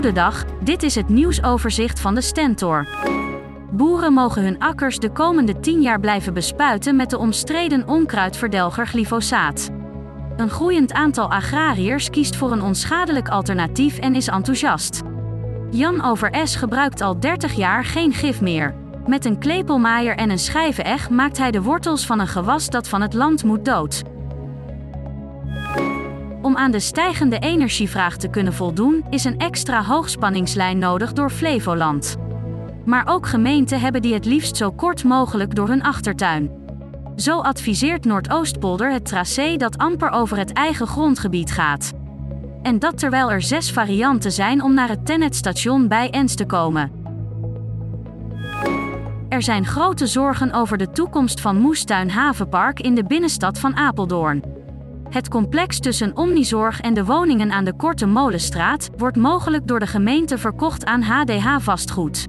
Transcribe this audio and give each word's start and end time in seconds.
Goedendag, 0.00 0.44
dit 0.60 0.82
is 0.82 0.94
het 0.94 1.08
nieuwsoverzicht 1.08 2.00
van 2.00 2.14
de 2.14 2.20
Stentor. 2.20 2.86
Boeren 3.70 4.12
mogen 4.12 4.42
hun 4.42 4.58
akkers 4.58 4.98
de 4.98 5.10
komende 5.10 5.60
10 5.60 5.82
jaar 5.82 6.00
blijven 6.00 6.34
bespuiten 6.34 6.96
met 6.96 7.10
de 7.10 7.18
omstreden 7.18 7.88
onkruidverdelger 7.88 8.86
glyfosaat. 8.86 9.70
Een 10.36 10.50
groeiend 10.50 10.92
aantal 10.92 11.30
agrariërs 11.30 12.10
kiest 12.10 12.36
voor 12.36 12.52
een 12.52 12.62
onschadelijk 12.62 13.28
alternatief 13.28 13.98
en 13.98 14.14
is 14.14 14.28
enthousiast. 14.28 15.02
Jan 15.70 16.04
Over 16.04 16.46
S 16.46 16.56
gebruikt 16.56 17.00
al 17.00 17.20
30 17.20 17.52
jaar 17.52 17.84
geen 17.84 18.12
gif 18.12 18.40
meer. 18.40 18.74
Met 19.06 19.24
een 19.24 19.38
klepelmaaier 19.38 20.16
en 20.16 20.30
een 20.30 20.38
schijveneg 20.38 21.10
maakt 21.10 21.38
hij 21.38 21.50
de 21.50 21.62
wortels 21.62 22.06
van 22.06 22.20
een 22.20 22.28
gewas 22.28 22.70
dat 22.70 22.88
van 22.88 23.00
het 23.00 23.14
land 23.14 23.44
moet 23.44 23.64
dood. 23.64 24.02
Om 26.50 26.56
aan 26.56 26.70
de 26.70 26.80
stijgende 26.80 27.38
energievraag 27.38 28.16
te 28.16 28.28
kunnen 28.28 28.52
voldoen, 28.52 29.04
is 29.10 29.24
een 29.24 29.38
extra 29.38 29.82
hoogspanningslijn 29.84 30.78
nodig 30.78 31.12
door 31.12 31.30
Flevoland. 31.30 32.16
Maar 32.84 33.02
ook 33.06 33.26
gemeenten 33.26 33.80
hebben 33.80 34.02
die 34.02 34.14
het 34.14 34.24
liefst 34.24 34.56
zo 34.56 34.70
kort 34.70 35.04
mogelijk 35.04 35.54
door 35.54 35.68
hun 35.68 35.82
achtertuin. 35.82 36.50
Zo 37.16 37.40
adviseert 37.40 38.04
Noordoostpolder 38.04 38.92
het 38.92 39.04
tracé 39.04 39.56
dat 39.56 39.78
amper 39.78 40.10
over 40.10 40.36
het 40.36 40.52
eigen 40.52 40.86
grondgebied 40.86 41.52
gaat. 41.52 41.92
En 42.62 42.78
dat 42.78 42.98
terwijl 42.98 43.30
er 43.30 43.42
zes 43.42 43.72
varianten 43.72 44.32
zijn 44.32 44.62
om 44.62 44.74
naar 44.74 44.88
het 44.88 45.06
Tennetstation 45.06 45.88
bij 45.88 46.10
Ens 46.10 46.34
te 46.34 46.46
komen. 46.46 46.92
Er 49.28 49.42
zijn 49.42 49.66
grote 49.66 50.06
zorgen 50.06 50.52
over 50.52 50.78
de 50.78 50.90
toekomst 50.90 51.40
van 51.40 51.56
Moestuin 51.56 52.10
Havenpark 52.10 52.80
in 52.80 52.94
de 52.94 53.04
binnenstad 53.04 53.58
van 53.58 53.76
Apeldoorn. 53.76 54.59
Het 55.10 55.28
complex 55.28 55.78
tussen 55.78 56.16
Omnizorg 56.16 56.80
en 56.80 56.94
de 56.94 57.04
woningen 57.04 57.50
aan 57.50 57.64
de 57.64 57.76
Korte 57.76 58.06
Molenstraat 58.06 58.90
wordt 58.96 59.16
mogelijk 59.16 59.66
door 59.66 59.80
de 59.80 59.86
gemeente 59.86 60.38
verkocht 60.38 60.84
aan 60.84 61.02
HDH 61.02 61.56
Vastgoed. 61.58 62.26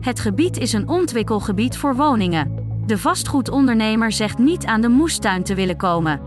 Het 0.00 0.20
gebied 0.20 0.58
is 0.58 0.72
een 0.72 0.88
ontwikkelgebied 0.88 1.76
voor 1.76 1.96
woningen. 1.96 2.52
De 2.86 2.98
vastgoedondernemer 2.98 4.12
zegt 4.12 4.38
niet 4.38 4.66
aan 4.66 4.80
de 4.80 4.88
moestuin 4.88 5.42
te 5.42 5.54
willen 5.54 5.76
komen. 5.76 6.20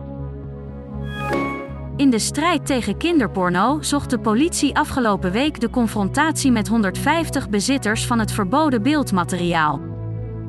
In 1.96 2.10
de 2.10 2.20
strijd 2.20 2.66
tegen 2.66 2.98
kinderporno 2.98 3.78
zocht 3.82 4.10
de 4.10 4.20
politie 4.20 4.76
afgelopen 4.76 5.32
week 5.32 5.60
de 5.60 5.70
confrontatie 5.70 6.52
met 6.52 6.68
150 6.68 7.50
bezitters 7.50 8.06
van 8.06 8.20
het 8.20 8.32
verboden 8.32 8.82
beeldmateriaal. 8.82 9.82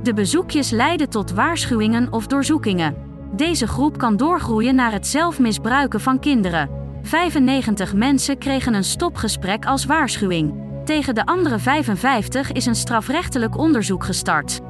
De 0.02 0.14
bezoekjes 0.14 0.70
leidden 0.70 1.08
tot 1.08 1.30
waarschuwingen 1.32 2.12
of 2.12 2.26
doorzoekingen. 2.26 3.05
Deze 3.36 3.66
groep 3.66 3.98
kan 3.98 4.16
doorgroeien 4.16 4.74
naar 4.74 4.92
het 4.92 5.06
zelfmisbruiken 5.06 6.00
van 6.00 6.18
kinderen. 6.18 6.70
95 7.02 7.94
mensen 7.94 8.38
kregen 8.38 8.74
een 8.74 8.84
stopgesprek 8.84 9.66
als 9.66 9.84
waarschuwing. 9.84 10.54
Tegen 10.84 11.14
de 11.14 11.26
andere 11.26 11.58
55 11.58 12.52
is 12.52 12.66
een 12.66 12.74
strafrechtelijk 12.74 13.58
onderzoek 13.58 14.04
gestart. 14.04 14.60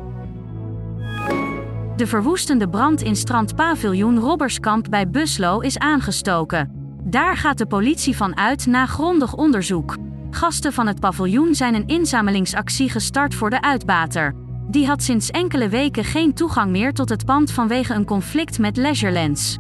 De 1.97 2.07
verwoestende 2.07 2.69
brand 2.69 3.03
in 3.03 3.17
strandpaviljoen 3.17 4.19
Robberskamp 4.19 4.87
bij 4.91 5.11
Buslo 5.11 5.61
is 5.61 5.79
aangestoken. 5.79 6.71
Daar 7.05 7.37
gaat 7.37 7.59
de 7.59 7.67
politie 7.67 8.17
van 8.17 8.37
uit 8.37 8.67
na 8.67 8.87
grondig 8.87 9.35
onderzoek. 9.35 9.97
Gasten 10.31 10.73
van 10.73 10.87
het 10.87 11.01
paviljoen 11.01 11.55
zijn 11.55 11.75
een 11.75 11.87
inzamelingsactie 11.87 12.91
gestart 12.91 13.35
voor 13.35 13.51
de 13.51 13.63
uitbater. 13.63 14.46
Die 14.69 14.87
had 14.87 15.03
sinds 15.03 15.31
enkele 15.31 15.69
weken 15.69 16.05
geen 16.05 16.35
toegang 16.35 16.71
meer 16.71 16.93
tot 16.93 17.09
het 17.09 17.25
pand 17.25 17.53
vanwege 17.53 17.95
een 17.95 18.05
conflict 18.05 18.59
met 18.59 18.77
Leisurelands. 18.77 19.57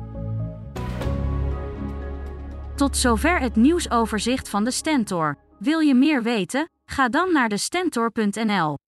Tot 2.76 2.96
zover 2.96 3.40
het 3.40 3.56
nieuwsoverzicht 3.56 4.48
van 4.48 4.64
de 4.64 4.70
Stentor. 4.70 5.38
Wil 5.58 5.78
je 5.78 5.94
meer 5.94 6.22
weten? 6.22 6.70
Ga 6.84 7.08
dan 7.08 7.32
naar 7.32 7.48
de 7.48 7.56
stentor.nl. 7.56 8.78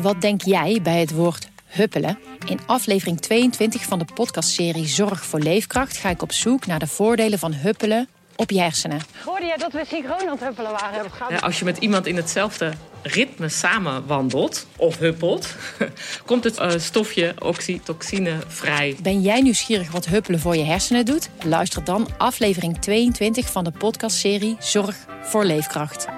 Wat 0.00 0.20
denk 0.20 0.42
jij 0.42 0.80
bij 0.82 1.00
het 1.00 1.14
woord 1.14 1.48
huppelen? 1.66 2.18
In 2.46 2.58
aflevering 2.66 3.20
22 3.20 3.82
van 3.84 3.98
de 3.98 4.06
podcastserie 4.14 4.86
Zorg 4.86 5.24
voor 5.24 5.40
Leefkracht 5.40 5.96
ga 5.96 6.08
ik 6.08 6.22
op 6.22 6.32
zoek 6.32 6.66
naar 6.66 6.78
de 6.78 6.86
voordelen 6.86 7.38
van 7.38 7.52
huppelen 7.52 8.08
op 8.36 8.50
je 8.50 8.60
hersenen. 8.60 9.00
Hoorde 9.24 9.46
jij 9.46 9.56
dat 9.56 9.72
we 9.72 9.84
synchroon 9.88 10.20
aan 10.20 10.28
het 10.28 10.40
huppelen 10.40 10.70
waren? 10.70 11.10
Ja, 11.28 11.36
als 11.36 11.58
je 11.58 11.64
met 11.64 11.78
iemand 11.78 12.06
in 12.06 12.16
hetzelfde 12.16 12.72
ritme 13.02 13.48
samen 13.48 14.06
wandelt 14.06 14.66
of 14.76 14.98
huppelt, 14.98 15.54
komt 16.26 16.44
het 16.44 16.58
uh, 16.58 16.70
stofje 16.76 17.34
oxytocine 17.38 18.38
vrij. 18.46 18.96
Ben 19.02 19.20
jij 19.20 19.40
nieuwsgierig 19.40 19.90
wat 19.90 20.06
huppelen 20.06 20.40
voor 20.40 20.56
je 20.56 20.64
hersenen 20.64 21.04
doet? 21.04 21.28
Luister 21.44 21.84
dan 21.84 22.08
aflevering 22.18 22.78
22 22.80 23.50
van 23.52 23.64
de 23.64 23.72
podcastserie 23.72 24.56
Zorg 24.58 24.96
voor 25.22 25.44
Leefkracht. 25.44 26.15